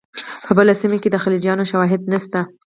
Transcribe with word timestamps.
په 0.45 0.51
بله 0.57 0.73
سیمه 0.81 0.97
کې 1.01 1.09
د 1.11 1.17
خلجیانو 1.23 1.69
شواهد 1.71 2.01
نشته. 2.13 2.39